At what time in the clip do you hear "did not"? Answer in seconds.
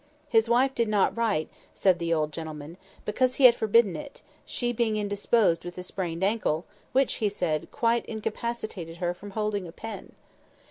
0.73-1.15